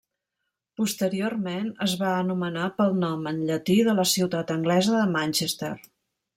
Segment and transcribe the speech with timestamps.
[0.79, 5.75] Posteriorment es va anomenar pel nom en llatí de la ciutat anglesa de Manchester.